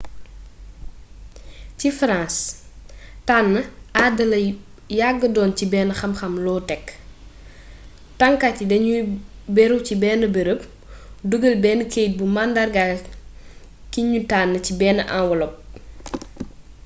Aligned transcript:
ci 1.79 1.87
france 1.99 2.39
tann 3.27 3.51
aada 4.05 4.23
la 4.31 4.39
yagga 4.99 5.27
doon 5.35 5.51
ci 5.57 5.65
bénn 5.73 5.89
xam 5.99 6.13
xam 6.19 6.33
low-tech 6.45 6.85
tannkat 8.19 8.55
yi 8.59 8.65
dañuy 8.71 9.01
béru 9.55 9.77
ci 9.87 9.93
bénn 10.01 10.21
beereep 10.35 10.61
dugeel 11.29 11.55
benn 11.63 11.81
keyit 11.91 12.13
buy 12.17 12.29
mandarga 12.37 12.83
ki 13.91 13.99
ñu 14.11 14.19
tànn 14.31 14.51
ci 14.65 14.71
beenn 14.79 14.99
enwelop 15.19 15.53